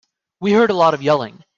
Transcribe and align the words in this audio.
We 0.39 0.53
heard 0.53 0.71
a 0.71 0.73
lot 0.73 0.95
of 0.95 1.03
yelling. 1.03 1.43